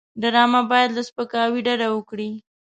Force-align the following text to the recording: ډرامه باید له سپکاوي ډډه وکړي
ډرامه 0.21 0.61
باید 0.71 0.89
له 0.93 1.01
سپکاوي 1.09 1.59
ډډه 1.67 1.87
وکړي 1.91 2.29